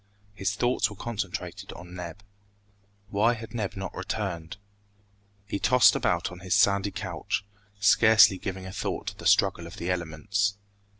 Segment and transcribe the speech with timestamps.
[0.33, 2.23] His thoughts were concentrated on Neb.
[3.09, 4.57] Why had Neb not returned?
[5.45, 7.45] He tossed about on his sandy couch,
[7.79, 10.57] scarcely giving a thought to the struggle of the elements.